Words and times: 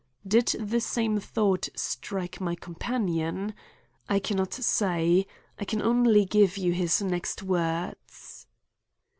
Did 0.27 0.47
the 0.59 0.81
same 0.81 1.19
thought 1.19 1.69
strike 1.75 2.41
my 2.41 2.55
companion? 2.55 3.53
I 4.09 4.17
can 4.17 4.37
not 4.37 4.51
say; 4.51 5.27
I 5.59 5.65
can 5.65 5.79
only 5.83 6.25
give 6.25 6.57
you 6.57 6.73
his 6.73 7.03
next 7.03 7.43
words. 7.43 8.47